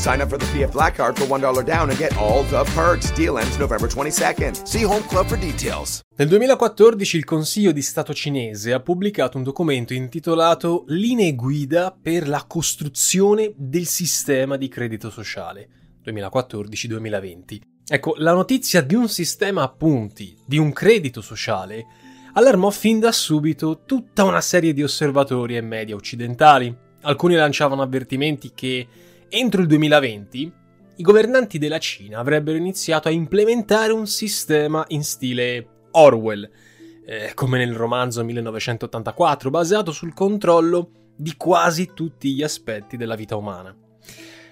[0.00, 3.12] Sign up for the PF Black Card for $1 down and get all the perks.
[3.14, 4.62] Deal ends November 22nd.
[4.64, 6.02] See Home Club for details.
[6.16, 12.28] Nel 2014 il Consiglio di Stato cinese ha pubblicato un documento intitolato Linee guida per
[12.28, 15.68] la costruzione del sistema di credito sociale
[16.06, 17.58] 2014-2020.
[17.88, 21.86] Ecco, la notizia di un sistema a punti, di un credito sociale,
[22.34, 26.72] allarmò fin da subito tutta una serie di osservatori e media occidentali.
[27.00, 28.86] Alcuni lanciavano avvertimenti che
[29.28, 30.52] entro il 2020
[30.96, 36.50] i governanti della Cina avrebbero iniziato a implementare un sistema in stile Orwell,
[37.06, 43.36] eh, come nel romanzo 1984, basato sul controllo di quasi tutti gli aspetti della vita
[43.36, 43.74] umana.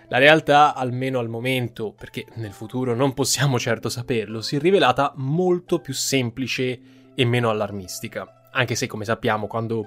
[0.08, 5.12] La realtà, almeno al momento, perché nel futuro non possiamo certo saperlo, si è rivelata
[5.16, 6.80] molto più semplice
[7.12, 9.86] e meno allarmistica, anche se come sappiamo quando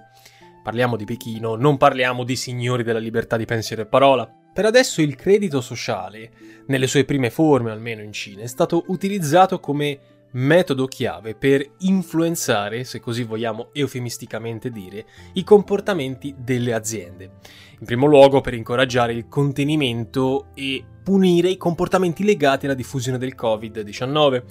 [0.62, 5.02] parliamo di Pechino non parliamo di signori della libertà di pensiero e parola, per adesso
[5.02, 6.32] il credito sociale,
[6.66, 10.00] nelle sue prime forme almeno in Cina, è stato utilizzato come
[10.32, 17.32] metodo chiave per influenzare, se così vogliamo eufemisticamente dire, i comportamenti delle aziende.
[17.80, 23.36] In primo luogo per incoraggiare il contenimento e punire i comportamenti legati alla diffusione del
[23.38, 24.44] Covid-19.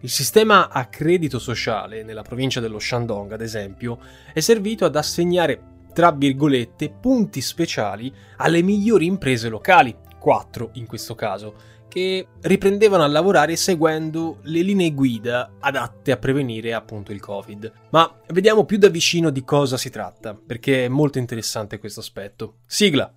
[0.00, 4.00] Il sistema a credito sociale nella provincia dello Shandong, ad esempio,
[4.32, 11.14] è servito ad assegnare tra virgolette, punti speciali alle migliori imprese locali, quattro in questo
[11.14, 11.54] caso,
[11.92, 17.70] che riprendevano a lavorare seguendo le linee guida adatte a prevenire appunto il Covid.
[17.90, 22.60] Ma vediamo più da vicino di cosa si tratta, perché è molto interessante questo aspetto.
[22.64, 23.14] Sigla!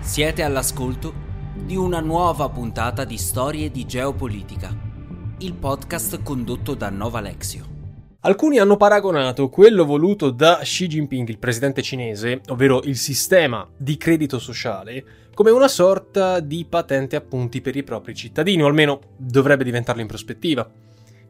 [0.00, 1.14] Siete all'ascolto
[1.54, 4.85] di una nuova puntata di Storie di Geopolitica,
[5.38, 7.74] il podcast condotto da Nova Lexio.
[8.20, 13.98] Alcuni hanno paragonato quello voluto da Xi Jinping, il presidente cinese, ovvero il sistema di
[13.98, 15.04] credito sociale,
[15.34, 20.00] come una sorta di patente a punti per i propri cittadini, o almeno dovrebbe diventarlo
[20.00, 20.68] in prospettiva.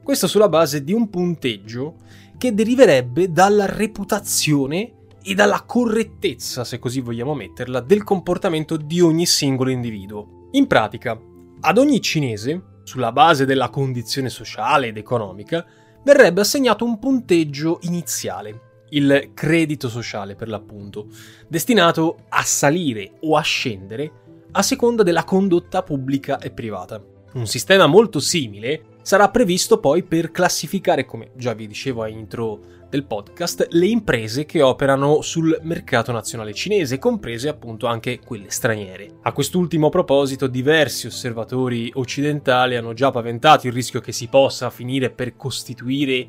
[0.01, 1.97] Questo sulla base di un punteggio
[2.39, 9.27] che deriverebbe dalla reputazione e dalla correttezza, se così vogliamo metterla, del comportamento di ogni
[9.27, 10.49] singolo individuo.
[10.53, 11.21] In pratica,
[11.61, 15.67] ad ogni cinese, sulla base della condizione sociale ed economica,
[16.05, 21.09] verrebbe assegnato un punteggio iniziale, il credito sociale per l'appunto,
[21.49, 24.13] destinato a salire o a scendere
[24.53, 27.03] a seconda della condotta pubblica e privata.
[27.33, 32.61] Un sistema molto simile sarà previsto poi per classificare, come già vi dicevo a intro
[32.91, 39.19] del podcast, le imprese che operano sul mercato nazionale cinese, comprese appunto anche quelle straniere.
[39.23, 45.11] A quest'ultimo proposito, diversi osservatori occidentali hanno già paventato il rischio che si possa finire
[45.11, 46.27] per costituire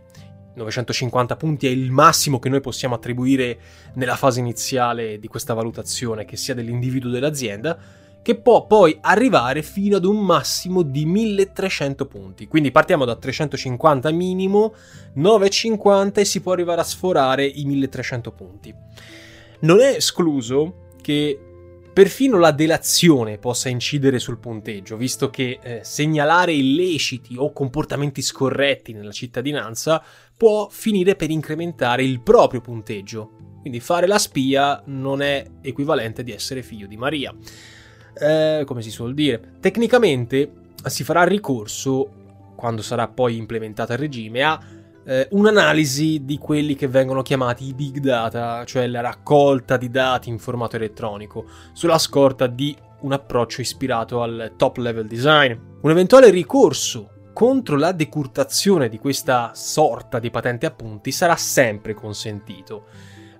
[0.53, 3.59] 950 punti è il massimo che noi possiamo attribuire
[3.95, 7.77] nella fase iniziale di questa valutazione, che sia dell'individuo dell'azienda,
[8.21, 12.47] che può poi arrivare fino ad un massimo di 1300 punti.
[12.47, 14.73] Quindi partiamo da 350 minimo,
[15.15, 18.73] 950 e si può arrivare a sforare i 1300 punti.
[19.59, 21.54] Non è escluso che
[21.95, 28.91] perfino la delazione possa incidere sul punteggio, visto che eh, segnalare illeciti o comportamenti scorretti
[28.91, 30.03] nella cittadinanza
[30.35, 33.59] può finire per incrementare il proprio punteggio.
[33.61, 37.33] Quindi fare la spia non è equivalente di essere figlio di Maria.
[38.13, 39.53] Eh, come si suol dire.
[39.61, 40.51] Tecnicamente
[40.87, 44.59] si farà ricorso, quando sarà poi implementato il regime, a
[45.05, 50.29] eh, un'analisi di quelli che vengono chiamati i big data, cioè la raccolta di dati
[50.29, 55.55] in formato elettronico, sulla scorta di un approccio ispirato al top level design.
[55.81, 62.85] Un eventuale ricorso contro la decurtazione di questa sorta di patente appunti sarà sempre consentito,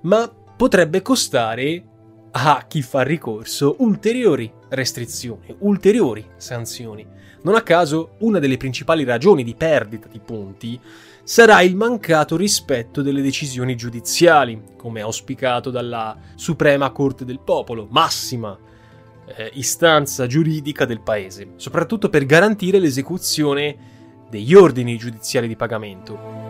[0.02, 1.84] ma potrebbe costare
[2.32, 7.08] a chi fa ricorso ulteriori restrizioni, ulteriori sanzioni.
[7.44, 10.80] Non a caso, una delle principali ragioni di perdita di punti
[11.26, 18.56] sarà il mancato rispetto delle decisioni giudiziali, come auspicato dalla Suprema Corte del Popolo, massima
[19.26, 23.76] eh, istanza giuridica del Paese, soprattutto per garantire l'esecuzione
[24.30, 26.44] degli ordini giudiziari di pagamento.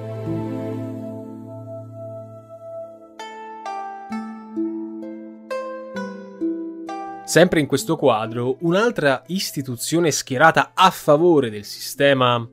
[7.24, 12.46] Sempre in questo quadro, un'altra istituzione schierata a favore del sistema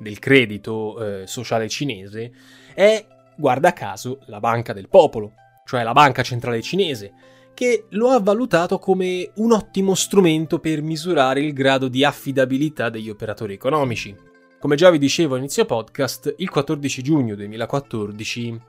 [0.00, 2.32] del credito eh, sociale cinese
[2.74, 3.06] è,
[3.36, 7.12] guarda caso, la Banca del Popolo, cioè la Banca Centrale Cinese,
[7.54, 13.10] che lo ha valutato come un ottimo strumento per misurare il grado di affidabilità degli
[13.10, 14.16] operatori economici.
[14.58, 18.60] Come già vi dicevo all'inizio podcast, il 14 giugno 2014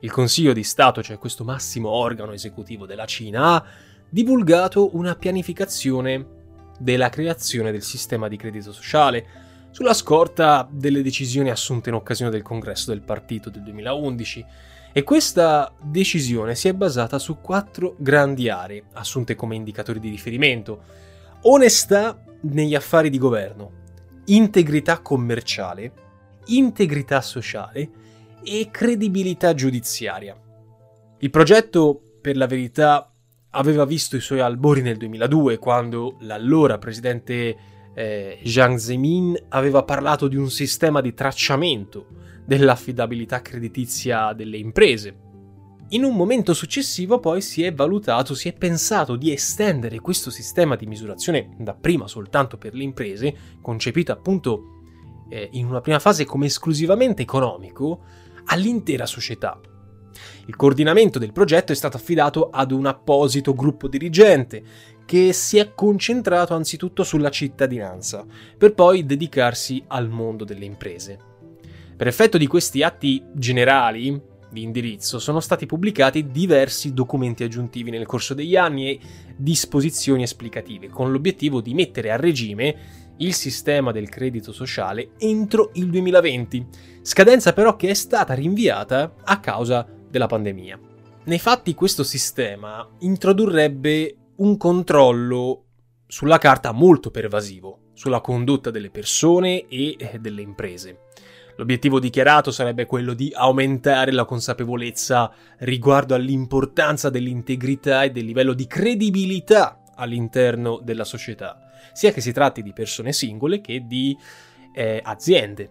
[0.00, 3.64] il Consiglio di Stato, cioè questo massimo organo esecutivo della Cina, ha
[4.08, 6.38] divulgato una pianificazione
[6.78, 12.42] della creazione del sistema di credito sociale, sulla scorta delle decisioni assunte in occasione del
[12.42, 14.44] congresso del partito del 2011
[14.92, 20.82] e questa decisione si è basata su quattro grandi aree assunte come indicatori di riferimento.
[21.42, 23.70] Onestà negli affari di governo,
[24.26, 25.92] integrità commerciale,
[26.46, 27.88] integrità sociale
[28.42, 30.36] e credibilità giudiziaria.
[31.18, 33.12] Il progetto, per la verità,
[33.50, 37.56] aveva visto i suoi albori nel 2002, quando l'allora presidente
[37.94, 42.06] eh, Jiang Zemin aveva parlato di un sistema di tracciamento
[42.44, 45.28] dell'affidabilità creditizia delle imprese.
[45.90, 50.76] In un momento successivo poi si è valutato, si è pensato di estendere questo sistema
[50.76, 54.82] di misurazione dapprima soltanto per le imprese, concepito appunto
[55.28, 58.02] eh, in una prima fase come esclusivamente economico,
[58.46, 59.60] all'intera società.
[60.46, 64.62] Il coordinamento del progetto è stato affidato ad un apposito gruppo dirigente
[65.10, 68.24] che si è concentrato anzitutto sulla cittadinanza,
[68.56, 71.18] per poi dedicarsi al mondo delle imprese.
[71.96, 78.06] Per effetto di questi atti generali di indirizzo sono stati pubblicati diversi documenti aggiuntivi nel
[78.06, 79.00] corso degli anni e
[79.36, 82.76] disposizioni esplicative, con l'obiettivo di mettere a regime
[83.16, 86.66] il sistema del credito sociale entro il 2020,
[87.02, 90.78] scadenza però che è stata rinviata a causa della pandemia.
[91.24, 95.64] Nei fatti questo sistema introdurrebbe un controllo
[96.06, 101.00] sulla carta molto pervasivo sulla condotta delle persone e eh, delle imprese.
[101.56, 108.66] L'obiettivo dichiarato sarebbe quello di aumentare la consapevolezza riguardo all'importanza dell'integrità e del livello di
[108.66, 111.58] credibilità all'interno della società,
[111.92, 114.16] sia che si tratti di persone singole che di
[114.72, 115.70] eh, aziende.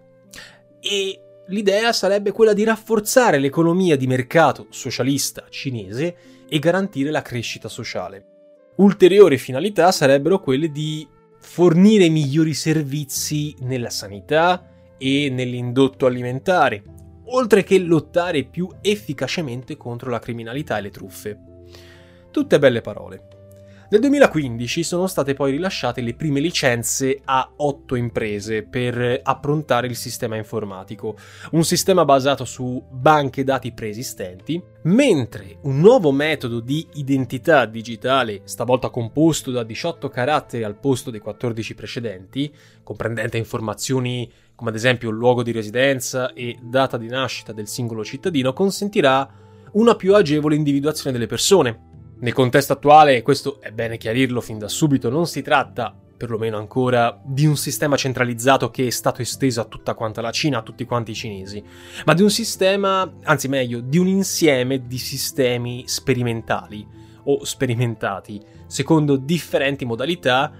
[0.80, 7.67] E l'idea sarebbe quella di rafforzare l'economia di mercato socialista cinese e garantire la crescita
[7.67, 8.28] sociale.
[8.79, 11.05] Ulteriori finalità sarebbero quelle di
[11.38, 16.81] fornire migliori servizi nella sanità e nell'indotto alimentare,
[17.25, 21.39] oltre che lottare più efficacemente contro la criminalità e le truffe.
[22.31, 23.38] Tutte belle parole.
[23.91, 29.96] Nel 2015 sono state poi rilasciate le prime licenze a otto imprese per approntare il
[29.96, 31.17] sistema informatico,
[31.53, 38.91] un sistema basato su banche dati preesistenti, mentre un nuovo metodo di identità digitale, stavolta
[38.91, 42.53] composto da 18 caratteri al posto dei 14 precedenti,
[42.84, 48.03] comprendente informazioni come ad esempio il luogo di residenza e data di nascita del singolo
[48.03, 49.27] cittadino, consentirà
[49.72, 51.88] una più agevole individuazione delle persone,
[52.21, 57.17] nel contesto attuale, questo è bene chiarirlo fin da subito, non si tratta, perlomeno ancora,
[57.23, 60.83] di un sistema centralizzato che è stato esteso a tutta quanta la Cina, a tutti
[60.83, 61.63] quanti i cinesi,
[62.05, 66.85] ma di un sistema, anzi meglio, di un insieme di sistemi sperimentali
[67.23, 70.51] o sperimentati, secondo differenti modalità,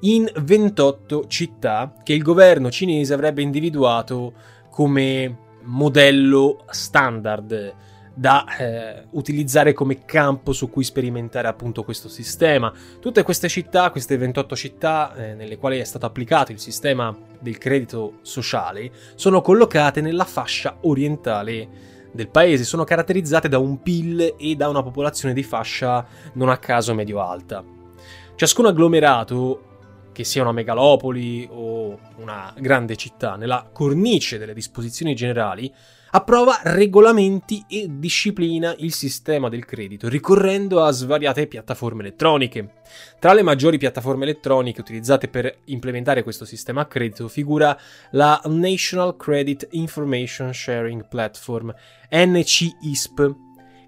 [0.00, 4.32] in 28 città che il governo cinese avrebbe individuato
[4.68, 7.74] come modello standard
[8.14, 12.72] da eh, utilizzare come campo su cui sperimentare appunto questo sistema.
[13.00, 17.58] Tutte queste città, queste 28 città eh, nelle quali è stato applicato il sistema del
[17.58, 24.54] credito sociale, sono collocate nella fascia orientale del paese, sono caratterizzate da un PIL e
[24.54, 27.64] da una popolazione di fascia non a caso medio-alta.
[28.36, 29.72] Ciascun agglomerato
[30.12, 35.72] che sia una megalopoli o una grande città, nella cornice delle disposizioni generali,
[36.16, 42.74] approva regolamenti e disciplina il sistema del credito, ricorrendo a svariate piattaforme elettroniche.
[43.18, 47.76] Tra le maggiori piattaforme elettroniche utilizzate per implementare questo sistema a credito figura
[48.12, 51.74] la National Credit Information Sharing Platform,
[52.08, 53.34] NCISP,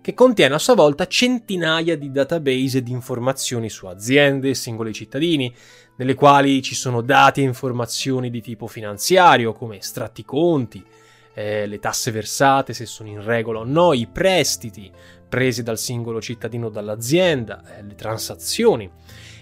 [0.00, 5.54] che contiene a sua volta centinaia di database di informazioni su aziende e singoli cittadini,
[5.94, 10.84] nelle quali ci sono dati e informazioni di tipo finanziario, come estratti conti,
[11.36, 14.90] eh, le tasse versate, se sono in regola o no, i prestiti
[15.28, 18.90] presi dal singolo cittadino o dall'azienda, eh, le transazioni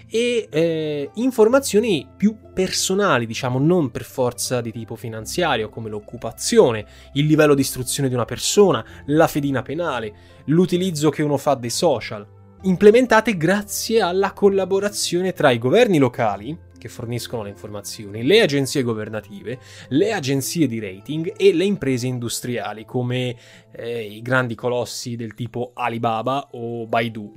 [0.09, 7.25] e eh, informazioni più personali, diciamo, non per forza di tipo finanziario, come l'occupazione, il
[7.25, 10.13] livello di istruzione di una persona, la fedina penale,
[10.47, 12.27] l'utilizzo che uno fa dei social,
[12.63, 19.57] implementate grazie alla collaborazione tra i governi locali, che forniscono le informazioni, le agenzie governative,
[19.89, 23.35] le agenzie di rating e le imprese industriali come
[23.71, 27.33] eh, i grandi colossi del tipo Alibaba o Baidu.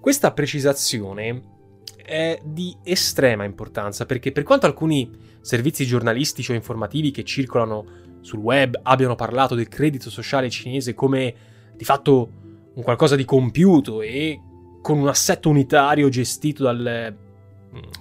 [0.00, 1.56] Questa precisazione
[2.04, 8.38] è di estrema importanza perché per quanto alcuni servizi giornalistici o informativi che circolano sul
[8.38, 11.34] web abbiano parlato del credito sociale cinese come
[11.74, 12.30] di fatto
[12.74, 14.40] un qualcosa di compiuto e
[14.80, 17.26] con un assetto unitario gestito dal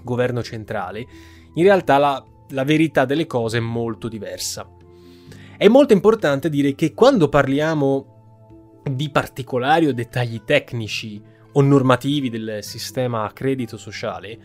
[0.04, 1.06] governo centrale,
[1.54, 4.70] in realtà la, la verità delle cose è molto diversa.
[5.58, 11.22] È molto importante dire che quando parliamo di particolari o dettagli tecnici
[11.54, 14.40] o normativi del sistema credito sociale,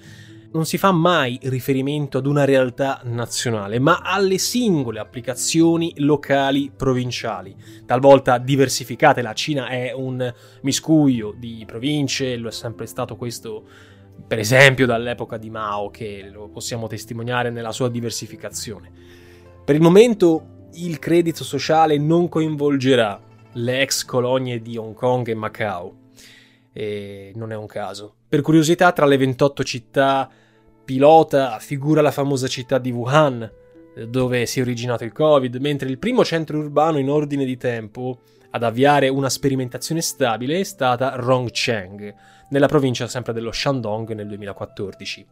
[0.53, 7.57] non si fa mai riferimento ad una realtà nazionale, ma alle singole applicazioni locali provinciali,
[7.87, 9.23] talvolta diversificate.
[9.23, 13.65] La Cina è un miscuglio di province, lo è sempre stato questo,
[14.27, 18.91] per esempio, dall'epoca di Mao, che lo possiamo testimoniare nella sua diversificazione.
[19.65, 23.21] Per il momento il credito sociale non coinvolgerà
[23.53, 25.97] le ex colonie di Hong Kong e Macao.
[26.73, 28.15] E non è un caso.
[28.29, 30.31] Per curiosità, tra le 28 città
[30.85, 33.51] pilota figura la famosa città di Wuhan,
[34.09, 38.21] dove si è originato il Covid, mentre il primo centro urbano in ordine di tempo
[38.53, 42.15] ad avviare una sperimentazione stabile è stata Rongcheng,
[42.51, 45.27] nella provincia sempre dello Shandong nel 2014.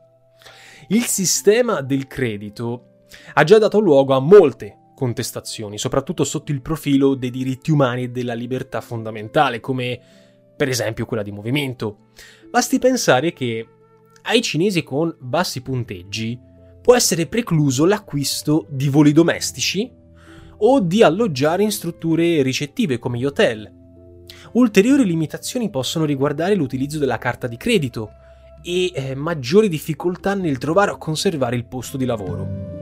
[0.89, 7.15] Il sistema del credito ha già dato luogo a molte contestazioni, soprattutto sotto il profilo
[7.15, 10.01] dei diritti umani e della libertà fondamentale, come
[10.57, 12.09] per esempio quella di movimento.
[12.49, 13.67] Basti pensare che
[14.23, 16.39] ai cinesi con bassi punteggi
[16.81, 19.91] può essere precluso l'acquisto di voli domestici
[20.61, 23.71] o di alloggiare in strutture ricettive come gli hotel.
[24.53, 28.13] Ulteriori limitazioni possono riguardare l'utilizzo della carta di credito
[28.63, 32.79] e eh, maggiori difficoltà nel trovare o conservare il posto di lavoro.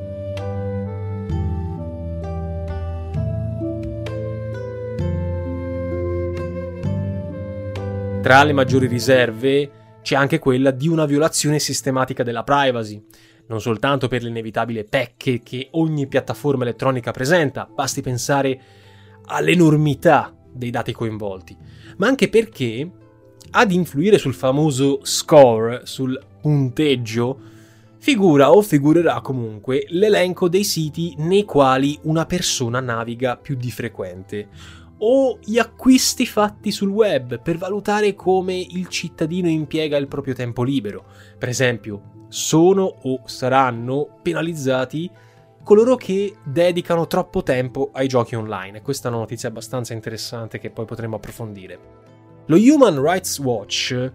[8.22, 9.70] Tra le maggiori riserve
[10.02, 13.02] c'è anche quella di una violazione sistematica della privacy,
[13.48, 18.60] non soltanto per l'inevitabile pecche che ogni piattaforma elettronica presenta, basti pensare
[19.26, 21.56] all'enormità dei dati coinvolti,
[21.96, 22.90] ma anche perché
[23.50, 27.38] ad influire sul famoso score, sul punteggio,
[27.98, 34.48] figura o figurerà comunque l'elenco dei siti nei quali una persona naviga più di frequente,
[34.98, 40.62] o gli acquisti fatti sul web per valutare come il cittadino impiega il proprio tempo
[40.64, 41.04] libero.
[41.38, 45.10] Per esempio, sono o saranno penalizzati
[45.62, 48.80] coloro che dedicano troppo tempo ai giochi online.
[48.80, 51.78] Questa è una notizia abbastanza interessante che poi potremo approfondire.
[52.46, 54.10] Lo Human Rights Watch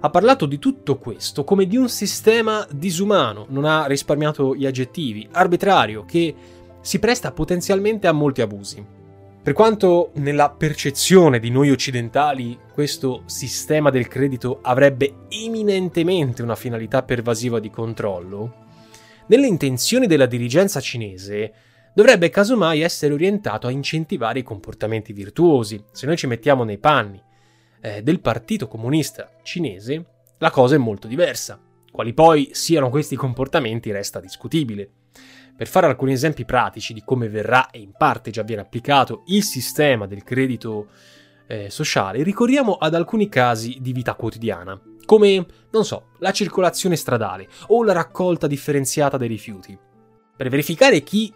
[0.00, 5.28] ha parlato di tutto questo come di un sistema disumano, non ha risparmiato gli aggettivi,
[5.30, 6.34] arbitrario, che
[6.80, 8.84] si presta potenzialmente a molti abusi.
[9.46, 17.04] Per quanto nella percezione di noi occidentali questo sistema del credito avrebbe eminentemente una finalità
[17.04, 18.64] pervasiva di controllo,
[19.28, 21.52] nelle intenzioni della dirigenza cinese
[21.94, 25.80] dovrebbe casomai essere orientato a incentivare i comportamenti virtuosi.
[25.92, 27.22] Se noi ci mettiamo nei panni
[27.82, 30.06] eh, del Partito Comunista Cinese,
[30.38, 31.56] la cosa è molto diversa.
[31.92, 34.90] Quali poi siano questi comportamenti resta discutibile.
[35.56, 39.42] Per fare alcuni esempi pratici di come verrà e in parte già viene applicato il
[39.42, 40.88] sistema del credito
[41.46, 47.48] eh, sociale, ricorriamo ad alcuni casi di vita quotidiana, come, non so, la circolazione stradale
[47.68, 49.78] o la raccolta differenziata dei rifiuti.
[50.36, 51.32] Per verificare chi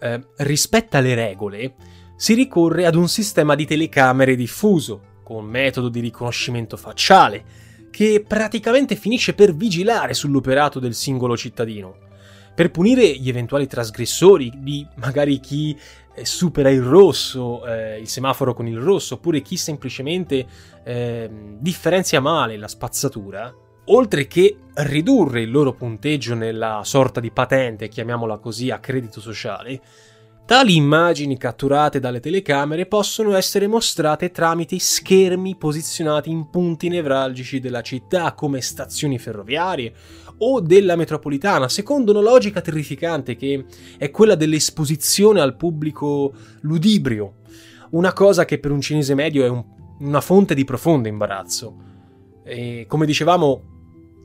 [0.00, 1.74] eh, rispetta le regole,
[2.16, 7.44] si ricorre ad un sistema di telecamere diffuso, con metodo di riconoscimento facciale,
[7.90, 12.10] che praticamente finisce per vigilare sull'operato del singolo cittadino,
[12.54, 15.76] per punire gli eventuali trasgressori di magari chi
[16.14, 20.46] eh, supera il rosso, eh, il semaforo con il rosso, oppure chi semplicemente
[20.84, 23.52] eh, differenzia male la spazzatura,
[23.86, 29.80] oltre che ridurre il loro punteggio nella sorta di patente, chiamiamola così, a credito sociale,
[30.44, 37.80] Tali immagini catturate dalle telecamere possono essere mostrate tramite schermi posizionati in punti nevralgici della
[37.80, 39.94] città come stazioni ferroviarie
[40.38, 43.64] o della metropolitana, secondo una logica terrificante che
[43.98, 47.34] è quella dell'esposizione al pubblico ludibrio,
[47.90, 49.64] una cosa che per un cinese medio è un,
[50.00, 51.76] una fonte di profondo imbarazzo.
[52.44, 53.70] E come dicevamo,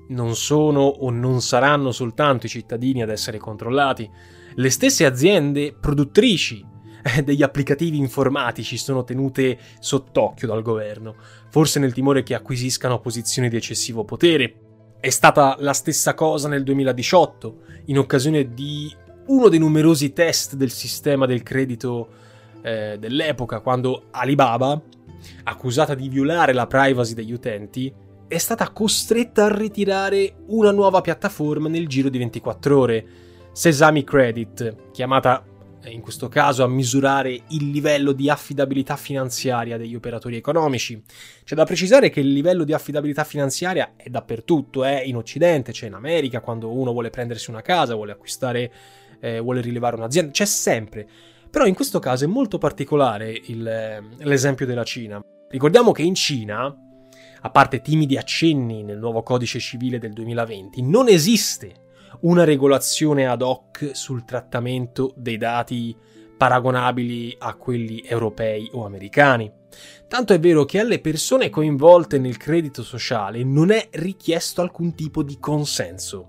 [0.09, 4.09] non sono o non saranno soltanto i cittadini ad essere controllati,
[4.55, 6.65] le stesse aziende produttrici
[7.03, 11.15] eh, degli applicativi informatici sono tenute sott'occhio dal governo,
[11.49, 14.66] forse nel timore che acquisiscano posizioni di eccessivo potere.
[14.99, 18.91] È stata la stessa cosa nel 2018, in occasione di
[19.27, 22.07] uno dei numerosi test del sistema del credito
[22.63, 24.81] eh, dell'epoca, quando Alibaba,
[25.43, 27.93] accusata di violare la privacy degli utenti,
[28.27, 33.05] è stata costretta a ritirare una nuova piattaforma nel giro di 24 ore,
[33.51, 35.43] Sesame Credit, chiamata
[35.85, 41.01] in questo caso a misurare il livello di affidabilità finanziaria degli operatori economici.
[41.43, 45.87] C'è da precisare che il livello di affidabilità finanziaria è dappertutto, è in Occidente, c'è
[45.87, 48.71] in America, quando uno vuole prendersi una casa, vuole acquistare,
[49.19, 51.07] eh, vuole rilevare un'azienda, c'è sempre.
[51.49, 55.21] Però in questo caso è molto particolare il, eh, l'esempio della Cina.
[55.49, 56.75] Ricordiamo che in Cina,
[57.41, 61.85] a parte timidi accenni nel nuovo codice civile del 2020, non esiste
[62.21, 65.95] una regolazione ad hoc sul trattamento dei dati
[66.37, 69.51] paragonabili a quelli europei o americani.
[70.07, 75.23] Tanto è vero che alle persone coinvolte nel credito sociale non è richiesto alcun tipo
[75.23, 76.27] di consenso.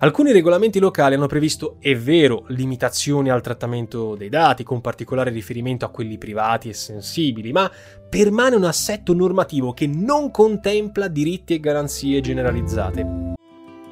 [0.00, 5.86] Alcuni regolamenti locali hanno previsto, è vero, limitazioni al trattamento dei dati, con particolare riferimento
[5.86, 7.70] a quelli privati e sensibili, ma
[8.08, 13.35] permane un assetto normativo che non contempla diritti e garanzie generalizzate.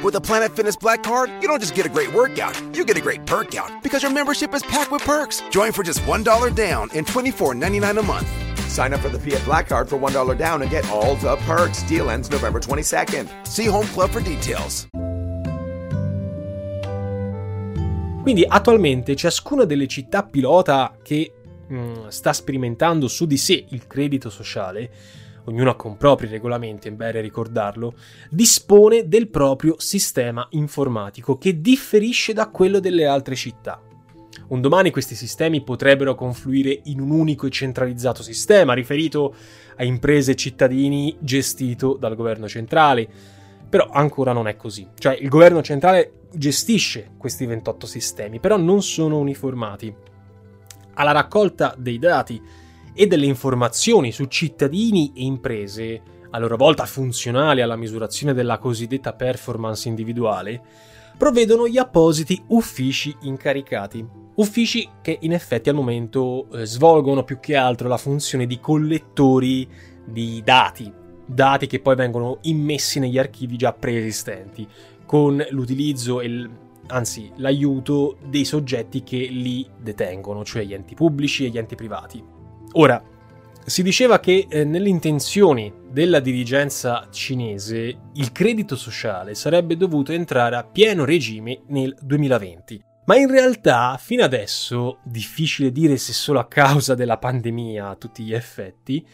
[0.00, 2.96] With a Planet Fitness Black Card, you don't just get a great workout, you get
[2.96, 5.42] a great perk out because your membership is packed with perks.
[5.50, 8.28] Join for just $1 down and $24.99 a month.
[8.70, 11.82] Sign up for the Fiat Black Card for $1 down and get all the perks.
[11.82, 13.28] Deal ends November 22nd.
[13.44, 14.86] See Home Club for details.
[18.22, 21.32] Quindi attualmente ciascuna delle città pilota che
[21.66, 24.90] mh, mm, sta sperimentando su di sé il credito sociale
[25.48, 27.94] ognuno con propri regolamenti, è bene ricordarlo,
[28.30, 33.82] dispone del proprio sistema informatico che differisce da quello delle altre città.
[34.48, 39.34] Un domani questi sistemi potrebbero confluire in un unico e centralizzato sistema riferito
[39.76, 43.08] a imprese e cittadini gestito dal governo centrale.
[43.68, 44.88] Però ancora non è così.
[44.96, 49.94] Cioè il governo centrale gestisce questi 28 sistemi, però non sono uniformati.
[50.94, 52.40] Alla raccolta dei dati
[53.00, 59.12] e delle informazioni su cittadini e imprese, a loro volta funzionali alla misurazione della cosiddetta
[59.12, 60.60] performance individuale,
[61.16, 64.04] provvedono gli appositi uffici incaricati.
[64.34, 69.68] Uffici che in effetti al momento eh, svolgono più che altro la funzione di collettori
[70.04, 70.92] di dati,
[71.24, 74.66] dati che poi vengono immessi negli archivi già preesistenti,
[75.06, 76.50] con l'utilizzo e
[76.88, 82.37] anzi l'aiuto dei soggetti che li detengono, cioè gli enti pubblici e gli enti privati.
[82.80, 83.02] Ora,
[83.66, 90.54] si diceva che eh, nelle intenzioni della dirigenza cinese il credito sociale sarebbe dovuto entrare
[90.54, 92.80] a pieno regime nel 2020.
[93.06, 98.22] Ma in realtà, fino adesso, difficile dire se solo a causa della pandemia a tutti
[98.22, 99.04] gli effetti,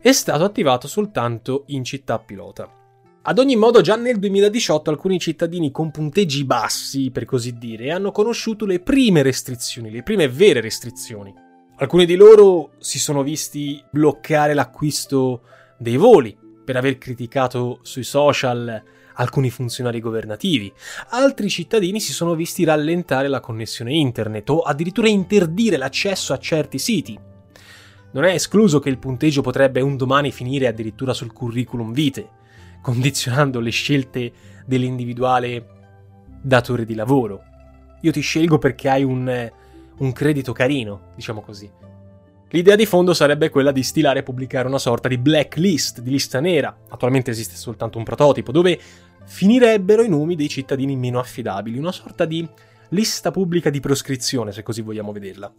[0.00, 2.72] è stato attivato soltanto in città pilota.
[3.20, 8.12] Ad ogni modo, già nel 2018 alcuni cittadini con punteggi bassi, per così dire, hanno
[8.12, 11.48] conosciuto le prime restrizioni, le prime vere restrizioni
[11.80, 15.40] Alcuni di loro si sono visti bloccare l'acquisto
[15.78, 18.82] dei voli per aver criticato sui social
[19.14, 20.70] alcuni funzionari governativi.
[21.08, 26.78] Altri cittadini si sono visti rallentare la connessione internet o addirittura interdire l'accesso a certi
[26.78, 27.18] siti.
[28.12, 32.28] Non è escluso che il punteggio potrebbe un domani finire addirittura sul curriculum vitae,
[32.82, 34.32] condizionando le scelte
[34.66, 35.66] dell'individuale
[36.42, 37.42] datore di lavoro.
[38.02, 39.50] Io ti scelgo perché hai un,
[40.00, 41.70] un credito carino, diciamo così.
[42.52, 46.40] L'idea di fondo sarebbe quella di stilare e pubblicare una sorta di blacklist, di lista
[46.40, 48.78] nera, attualmente esiste soltanto un prototipo, dove
[49.24, 52.46] finirebbero i nomi dei cittadini meno affidabili, una sorta di
[52.88, 55.52] lista pubblica di proscrizione, se così vogliamo vederla.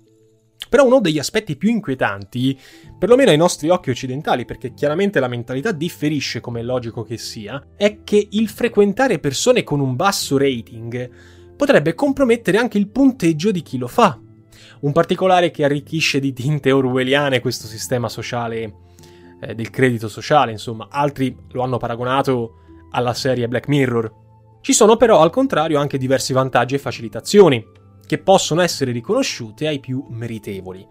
[0.68, 2.60] Però uno degli aspetti più inquietanti,
[2.98, 7.68] perlomeno ai nostri occhi occidentali, perché chiaramente la mentalità differisce come è logico che sia,
[7.76, 11.10] è che il frequentare persone con un basso rating
[11.56, 14.20] potrebbe compromettere anche il punteggio di chi lo fa.
[14.82, 18.74] Un particolare che arricchisce di tinte orwelliane questo sistema sociale
[19.40, 22.56] eh, del credito sociale, insomma, altri lo hanno paragonato
[22.90, 24.12] alla serie Black Mirror.
[24.62, 27.64] Ci sono però al contrario anche diversi vantaggi e facilitazioni,
[28.08, 30.86] che possono essere riconosciute ai più meritevoli,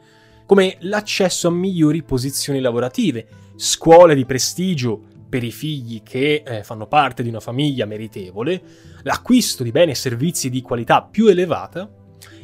[0.46, 3.26] come l'accesso a migliori posizioni lavorative,
[3.57, 8.62] scuole di prestigio per i figli che eh, fanno parte di una famiglia meritevole,
[9.03, 11.88] l'acquisto di beni e servizi di qualità più elevata,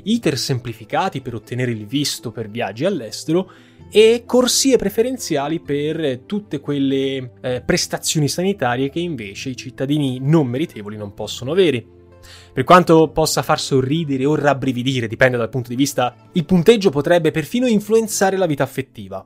[0.06, 3.50] iter semplificati per ottenere il visto per viaggi all'estero
[3.90, 10.96] e corsie preferenziali per tutte quelle eh, prestazioni sanitarie che invece i cittadini non meritevoli
[10.96, 11.84] non possono avere.
[12.52, 17.30] Per quanto possa far sorridere o rabbrividire, dipende dal punto di vista, il punteggio potrebbe
[17.30, 19.24] perfino influenzare la vita affettiva.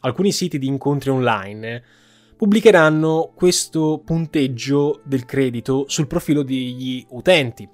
[0.00, 1.82] Alcuni siti di incontri online
[2.36, 7.68] pubblicheranno questo punteggio del credito sul profilo degli utenti.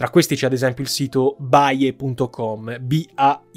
[0.00, 3.48] Tra questi c'è ad esempio il sito baie.com, B-A-I-H-E.com.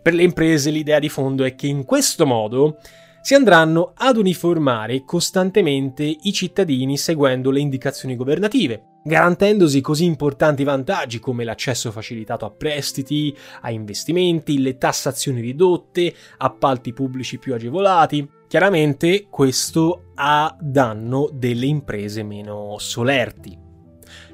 [0.00, 2.78] Per le imprese l'idea di fondo è che in questo modo
[3.20, 11.18] si andranno ad uniformare costantemente i cittadini seguendo le indicazioni governative, garantendosi così importanti vantaggi
[11.18, 18.26] come l'accesso facilitato a prestiti, a investimenti, le tassazioni ridotte, appalti pubblici più agevolati.
[18.48, 23.68] Chiaramente questo a danno delle imprese meno solerti.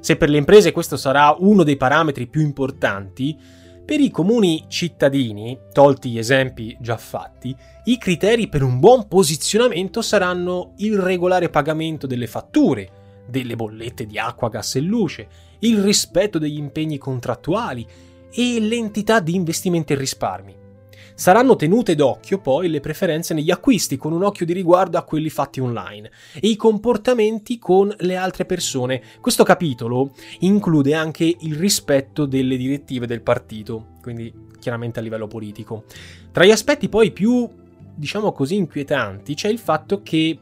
[0.07, 3.37] Se per le imprese questo sarà uno dei parametri più importanti,
[3.85, 7.53] per i comuni cittadini, tolti gli esempi già fatti,
[7.87, 14.17] i criteri per un buon posizionamento saranno il regolare pagamento delle fatture, delle bollette di
[14.17, 15.27] acqua, gas e luce,
[15.59, 17.85] il rispetto degli impegni contrattuali
[18.33, 20.66] e l'entità di investimenti e risparmi.
[21.19, 25.31] Saranno tenute d'occhio poi le preferenze negli acquisti con un occhio di riguardo a quelli
[25.31, 29.03] fatti online e i comportamenti con le altre persone.
[29.19, 35.85] Questo capitolo include anche il rispetto delle direttive del partito, quindi chiaramente a livello politico.
[36.31, 37.49] Tra gli aspetti poi più,
[37.95, 40.39] diciamo così, inquietanti c'è il fatto che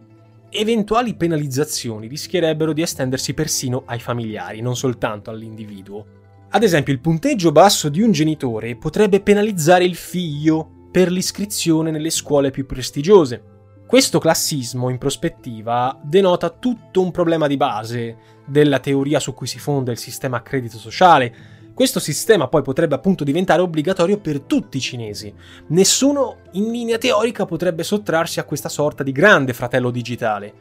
[0.50, 6.22] eventuali penalizzazioni rischierebbero di estendersi persino ai familiari, non soltanto all'individuo.
[6.55, 12.11] Ad esempio, il punteggio basso di un genitore potrebbe penalizzare il figlio per l'iscrizione nelle
[12.11, 13.43] scuole più prestigiose.
[13.85, 19.59] Questo classismo, in prospettiva, denota tutto un problema di base della teoria su cui si
[19.59, 21.35] fonda il sistema a credito sociale.
[21.75, 25.35] Questo sistema poi potrebbe appunto diventare obbligatorio per tutti i cinesi.
[25.71, 30.53] Nessuno in linea teorica potrebbe sottrarsi a questa sorta di grande fratello digitale.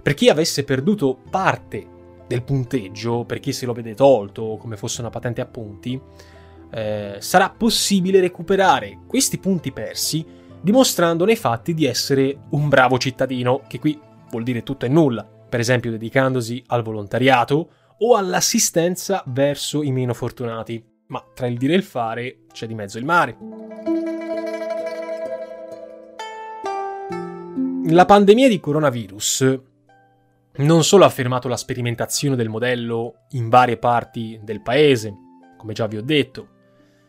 [0.00, 1.88] Per chi avesse perduto parte
[2.26, 6.00] del punteggio, per chi se lo vede tolto come fosse una patente a punti,
[6.70, 10.24] eh, sarà possibile recuperare questi punti persi
[10.60, 15.22] dimostrando nei fatti di essere un bravo cittadino, che qui vuol dire tutto e nulla,
[15.24, 20.82] per esempio dedicandosi al volontariato o all'assistenza verso i meno fortunati.
[21.08, 23.36] Ma tra il dire e il fare c'è di mezzo il mare.
[27.88, 29.60] La pandemia di coronavirus
[30.56, 35.12] non solo ha fermato la sperimentazione del modello in varie parti del paese,
[35.56, 36.48] come già vi ho detto,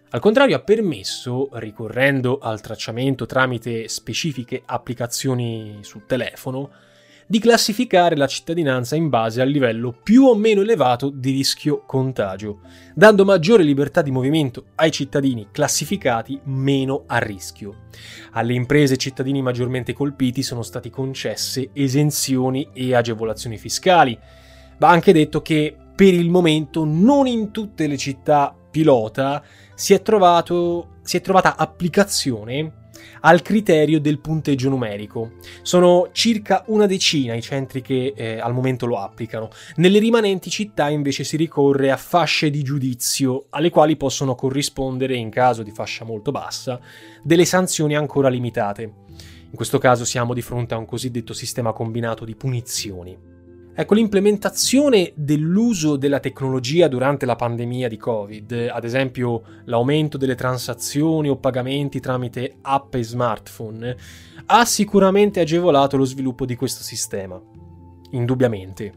[0.09, 6.71] al contrario ha permesso, ricorrendo al tracciamento tramite specifiche applicazioni sul telefono,
[7.27, 12.59] di classificare la cittadinanza in base al livello più o meno elevato di rischio contagio,
[12.93, 17.85] dando maggiore libertà di movimento ai cittadini classificati meno a rischio.
[18.33, 24.17] Alle imprese e cittadini maggiormente colpiti sono stati concesse esenzioni e agevolazioni fiscali.
[24.77, 29.41] Va anche detto che per il momento non in tutte le città pilota
[29.73, 32.84] si è trovato si è trovata applicazione
[33.21, 35.33] al criterio del punteggio numerico.
[35.61, 39.49] Sono circa una decina i centri che eh, al momento lo applicano.
[39.75, 45.29] Nelle rimanenti città invece si ricorre a fasce di giudizio alle quali possono corrispondere, in
[45.29, 46.79] caso di fascia molto bassa,
[47.23, 48.83] delle sanzioni ancora limitate.
[48.83, 53.34] In questo caso siamo di fronte a un cosiddetto sistema combinato di punizioni.
[53.77, 61.27] Ecco, l'implementazione dell'uso della tecnologia durante la pandemia di Covid, ad esempio l'aumento delle transazioni
[61.27, 63.97] o pagamenti tramite app e smartphone,
[64.45, 67.37] ha sicuramente agevolato lo sviluppo di questo sistema.
[68.11, 68.93] Indubbiamente.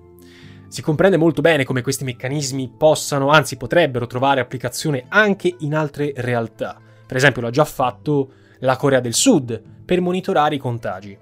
[0.69, 6.13] Si comprende molto bene come questi meccanismi possano, anzi potrebbero trovare applicazione anche in altre
[6.15, 6.81] realtà.
[7.05, 11.19] Per esempio l'ha già fatto la Corea del Sud per monitorare i contagi.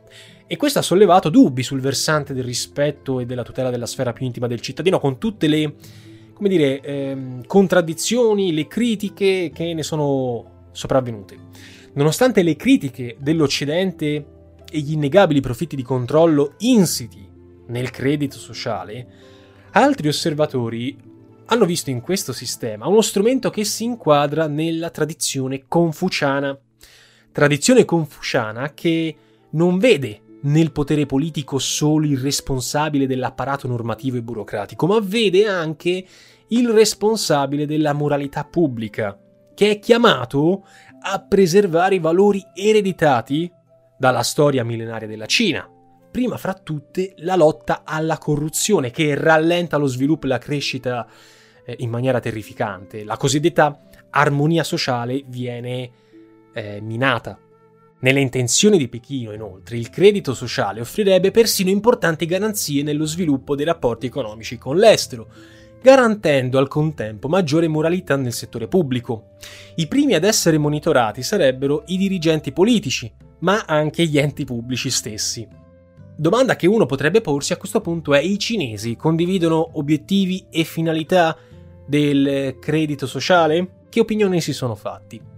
[0.48, 4.26] E questo ha sollevato dubbi sul versante del rispetto e della tutela della sfera più
[4.26, 5.74] intima del cittadino, con tutte le,
[6.32, 11.36] come dire, ehm, contraddizioni, le critiche che ne sono sopravvenute.
[11.94, 14.26] Nonostante le critiche dell'Occidente
[14.70, 17.28] e gli innegabili profitti di controllo insiti
[17.66, 19.06] nel credito sociale,
[19.72, 20.96] altri osservatori
[21.46, 26.56] hanno visto in questo sistema uno strumento che si inquadra nella tradizione confuciana.
[27.32, 29.16] Tradizione confuciana che
[29.50, 36.04] non vede nel potere politico solo il responsabile dell'apparato normativo e burocratico, ma vede anche
[36.48, 39.18] il responsabile della moralità pubblica,
[39.54, 40.64] che è chiamato
[41.00, 43.50] a preservare i valori ereditati
[43.98, 45.68] dalla storia millenaria della Cina.
[46.10, 51.06] Prima fra tutte la lotta alla corruzione che rallenta lo sviluppo e la crescita
[51.64, 53.04] eh, in maniera terrificante.
[53.04, 53.80] La cosiddetta
[54.10, 55.90] armonia sociale viene
[56.54, 57.38] eh, minata
[57.98, 63.64] nelle intenzioni di Pechino, inoltre, il credito sociale offrirebbe persino importanti garanzie nello sviluppo dei
[63.64, 65.28] rapporti economici con l'estero,
[65.80, 69.30] garantendo al contempo maggiore moralità nel settore pubblico.
[69.76, 75.46] I primi ad essere monitorati sarebbero i dirigenti politici, ma anche gli enti pubblici stessi.
[76.18, 81.36] Domanda che uno potrebbe porsi a questo punto è i cinesi condividono obiettivi e finalità
[81.86, 83.84] del credito sociale?
[83.88, 85.35] Che opinioni si sono fatti?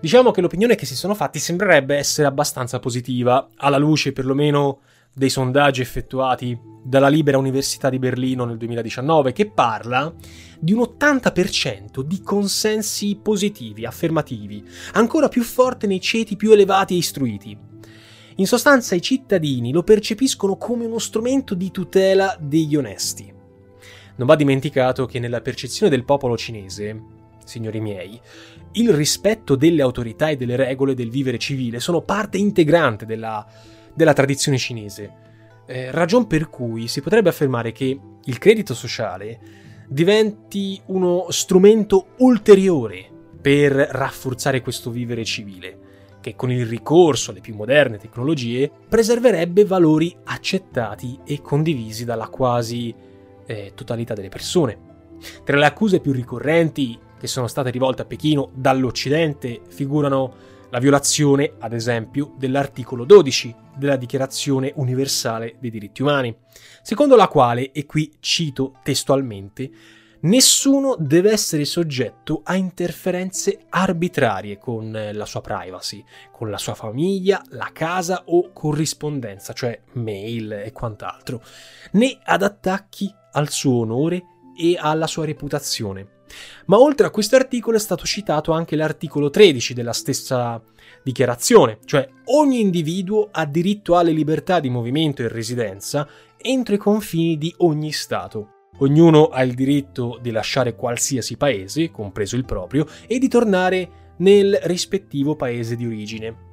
[0.00, 4.78] Diciamo che l'opinione che si sono fatti sembrerebbe essere abbastanza positiva, alla luce perlomeno
[5.12, 10.14] dei sondaggi effettuati dalla Libera Università di Berlino nel 2019, che parla
[10.60, 16.98] di un 80% di consensi positivi, affermativi, ancora più forte nei ceti più elevati e
[16.98, 17.58] istruiti.
[18.36, 23.34] In sostanza i cittadini lo percepiscono come uno strumento di tutela degli onesti.
[24.14, 27.17] Non va dimenticato che nella percezione del popolo cinese,
[27.48, 28.20] signori miei,
[28.72, 33.44] il rispetto delle autorità e delle regole del vivere civile sono parte integrante della,
[33.94, 35.26] della tradizione cinese.
[35.66, 39.40] Eh, ragion per cui si potrebbe affermare che il credito sociale
[39.88, 45.78] diventi uno strumento ulteriore per rafforzare questo vivere civile,
[46.20, 52.94] che con il ricorso alle più moderne tecnologie preserverebbe valori accettati e condivisi dalla quasi
[53.46, 54.86] eh, totalità delle persone.
[55.44, 61.54] Tra le accuse più ricorrenti che sono state rivolte a Pechino dall'Occidente figurano la violazione,
[61.58, 66.34] ad esempio, dell'articolo 12 della Dichiarazione universale dei diritti umani,
[66.82, 69.70] secondo la quale, e qui cito testualmente,
[70.20, 77.42] nessuno deve essere soggetto a interferenze arbitrarie con la sua privacy, con la sua famiglia,
[77.50, 81.42] la casa o corrispondenza, cioè mail e quant'altro,
[81.92, 84.22] né ad attacchi al suo onore
[84.58, 86.16] e alla sua reputazione
[86.66, 90.60] ma oltre a questo articolo è stato citato anche l'articolo 13 della stessa
[91.02, 97.36] dichiarazione, cioè ogni individuo ha diritto alle libertà di movimento e residenza entro i confini
[97.36, 98.52] di ogni Stato.
[98.78, 104.58] Ognuno ha il diritto di lasciare qualsiasi paese, compreso il proprio, e di tornare nel
[104.62, 106.46] rispettivo paese di origine.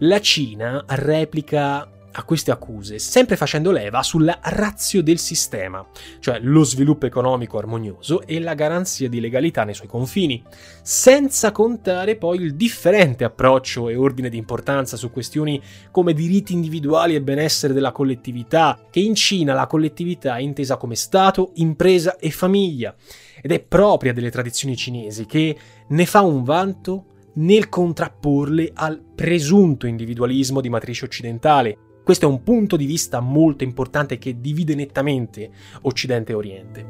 [0.00, 5.86] La Cina replica a queste accuse, sempre facendo leva sulla razio del sistema,
[6.18, 10.42] cioè lo sviluppo economico armonioso e la garanzia di legalità nei suoi confini,
[10.82, 17.14] senza contare poi il differente approccio e ordine di importanza su questioni come diritti individuali
[17.14, 22.30] e benessere della collettività, che in Cina la collettività è intesa come Stato, impresa e
[22.30, 22.94] famiglia,
[23.42, 25.56] ed è propria delle tradizioni cinesi che
[25.88, 32.44] ne fa un vanto nel contrapporle al presunto individualismo di matrice occidentale, questo è un
[32.44, 35.50] punto di vista molto importante che divide nettamente
[35.82, 36.86] Occidente e Oriente.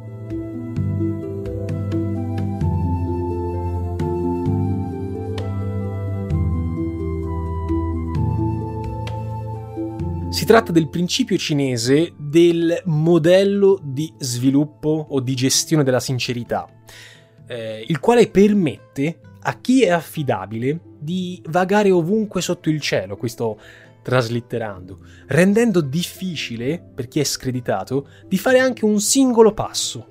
[10.28, 16.68] Si tratta del principio cinese del modello di sviluppo o di gestione della sincerità,
[17.46, 23.58] eh, il quale permette a chi è affidabile di vagare ovunque sotto il cielo, questo
[24.06, 30.06] traslitterando, rendendo difficile, per chi è screditato, di fare anche un singolo passo.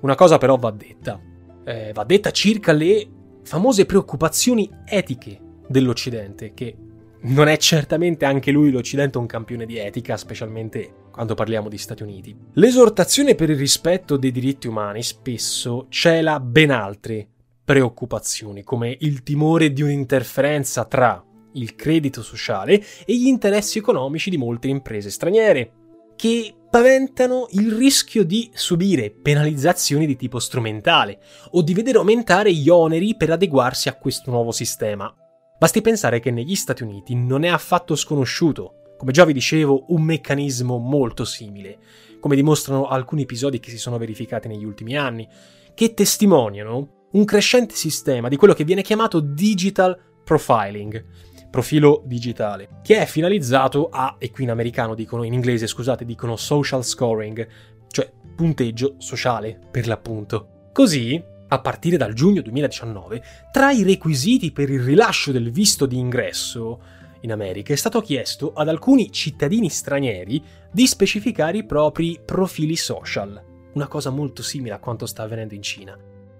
[0.00, 1.18] Una cosa però va detta.
[1.64, 3.08] Eh, va detta circa le
[3.44, 6.76] famose preoccupazioni etiche dell'Occidente, che
[7.22, 12.02] non è certamente anche lui l'Occidente un campione di etica, specialmente quando parliamo di Stati
[12.02, 12.36] Uniti.
[12.52, 17.26] L'esortazione per il rispetto dei diritti umani spesso cela ben altre
[17.64, 24.36] preoccupazioni, come il timore di un'interferenza tra il credito sociale e gli interessi economici di
[24.36, 25.72] molte imprese straniere,
[26.16, 32.68] che paventano il rischio di subire penalizzazioni di tipo strumentale o di vedere aumentare gli
[32.68, 35.14] oneri per adeguarsi a questo nuovo sistema.
[35.58, 40.02] Basti pensare che negli Stati Uniti non è affatto sconosciuto, come già vi dicevo, un
[40.02, 41.78] meccanismo molto simile,
[42.20, 45.28] come dimostrano alcuni episodi che si sono verificati negli ultimi anni,
[45.74, 51.04] che testimoniano un crescente sistema di quello che viene chiamato digital profiling,
[51.52, 56.36] profilo digitale, che è finalizzato a, e qui in americano dicono, in inglese scusate, dicono
[56.36, 57.46] social scoring,
[57.88, 60.70] cioè punteggio sociale per l'appunto.
[60.72, 65.98] Così, a partire dal giugno 2019, tra i requisiti per il rilascio del visto di
[65.98, 66.80] ingresso
[67.20, 73.40] in America è stato chiesto ad alcuni cittadini stranieri di specificare i propri profili social,
[73.74, 75.96] una cosa molto simile a quanto sta avvenendo in Cina.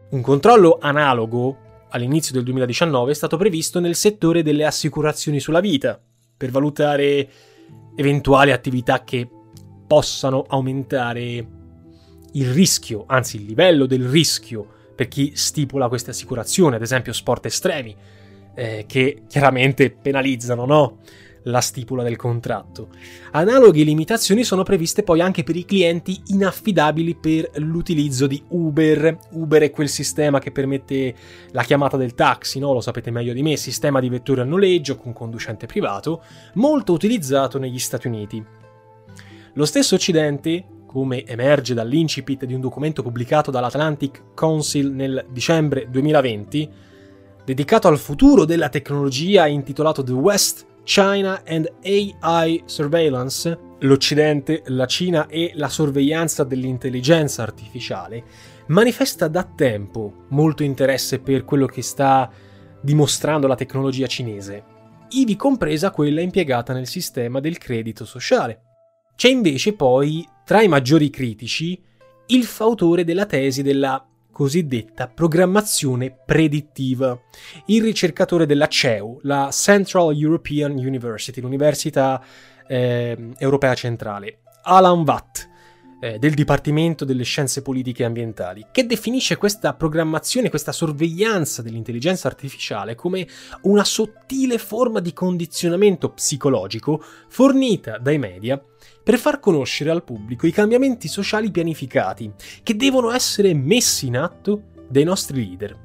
[0.09, 6.00] Un controllo analogo all'inizio del 2019 è stato previsto nel settore delle assicurazioni sulla vita,
[6.37, 7.28] per valutare
[7.94, 9.28] eventuali attività che
[9.87, 11.46] possano aumentare
[12.33, 17.46] il rischio, anzi il livello del rischio per chi stipula queste assicurazioni, ad esempio sport
[17.46, 17.94] estremi,
[18.55, 20.98] eh, che chiaramente penalizzano, no?
[21.44, 22.88] La stipula del contratto.
[23.33, 29.18] Analoghe limitazioni sono previste poi anche per i clienti inaffidabili per l'utilizzo di Uber.
[29.31, 31.14] Uber è quel sistema che permette
[31.50, 32.72] la chiamata del taxi, no?
[32.72, 36.22] lo sapete meglio di me, sistema di vetture a noleggio con conducente privato,
[36.55, 38.44] molto utilizzato negli Stati Uniti.
[39.55, 46.70] Lo stesso Occidente, come emerge dall'incipit di un documento pubblicato dall'Atlantic Council nel dicembre 2020,
[47.44, 55.27] dedicato al futuro della tecnologia intitolato The West China and AI Surveillance, l'Occidente, la Cina
[55.27, 58.25] e la sorveglianza dell'intelligenza artificiale,
[58.66, 62.31] manifesta da tempo molto interesse per quello che sta
[62.81, 64.64] dimostrando la tecnologia cinese,
[65.11, 68.62] ivi compresa quella impiegata nel sistema del credito sociale.
[69.14, 71.81] C'è invece poi, tra i maggiori critici,
[72.27, 74.05] il fautore della tesi della
[74.42, 77.16] cosiddetta programmazione predittiva.
[77.66, 82.20] Il ricercatore della CEU, la Central European University, l'Università
[82.66, 85.48] eh, Europea Centrale, Alan Watt,
[86.03, 92.27] eh, del Dipartimento delle Scienze Politiche e Ambientali, che definisce questa programmazione, questa sorveglianza dell'intelligenza
[92.27, 93.27] artificiale come
[93.62, 98.61] una sottile forma di condizionamento psicologico fornita dai media
[99.03, 102.33] per far conoscere al pubblico i cambiamenti sociali pianificati
[102.65, 105.79] che devono essere messi in atto dai nostri leader.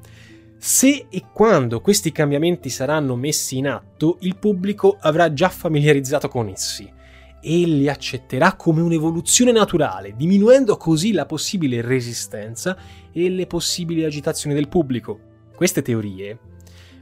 [0.58, 6.48] Se e quando questi cambiamenti saranno messi in atto, il pubblico avrà già familiarizzato con
[6.48, 6.96] essi
[7.42, 12.78] e li accetterà come un'evoluzione naturale, diminuendo così la possibile resistenza
[13.12, 15.20] e le possibili agitazioni del pubblico.
[15.56, 16.40] Queste teorie,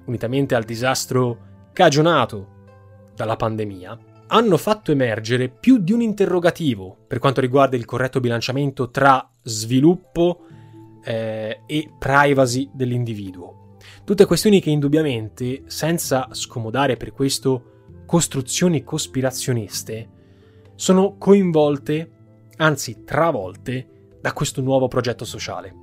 [0.06, 2.48] unitamente al disastro cagionato
[3.16, 8.90] dalla pandemia, hanno fatto emergere più di un interrogativo per quanto riguarda il corretto bilanciamento
[8.90, 10.46] tra sviluppo
[11.04, 13.78] eh, e privacy dell'individuo.
[14.04, 17.72] Tutte questioni che indubbiamente, senza scomodare per questo
[18.06, 20.10] costruzioni cospirazioniste,
[20.76, 22.12] sono coinvolte,
[22.58, 23.90] anzi travolte,
[24.22, 25.74] da questo nuovo progetto sociale.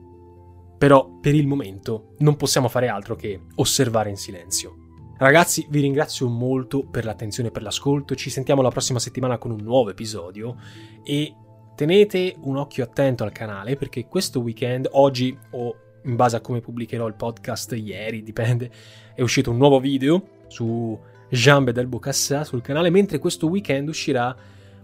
[0.78, 4.76] Però per il momento non possiamo fare altro che osservare in silenzio.
[5.18, 8.16] Ragazzi, vi ringrazio molto per l'attenzione e per l'ascolto.
[8.16, 10.56] Ci sentiamo la prossima settimana con un nuovo episodio
[11.04, 11.32] e
[11.76, 16.60] tenete un occhio attento al canale perché questo weekend, oggi o in base a come
[16.60, 18.70] pubblicherò il podcast ieri, dipende,
[19.14, 20.98] è uscito un nuovo video su
[21.30, 24.34] Jean Bedel Bocassa sul canale, mentre questo weekend uscirà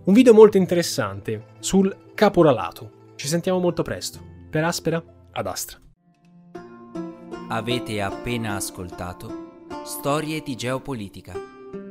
[0.08, 3.12] un video molto interessante sul caporalato.
[3.14, 4.18] Ci sentiamo molto presto.
[4.48, 5.78] Per Aspera, ad Astra.
[7.48, 11.34] Avete appena ascoltato Storie di geopolitica.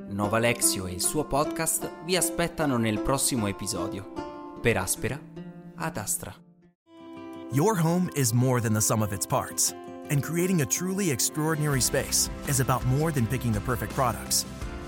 [0.08, 4.12] Nova Alexio e il suo podcast vi aspettano nel prossimo episodio.
[4.62, 5.19] Per Aspera,
[5.75, 6.34] ad Astra.
[7.51, 9.75] Your home is more than the sum of its parts,
[10.10, 14.44] and creating a truly extraordinary space is about more than picking the perfect products.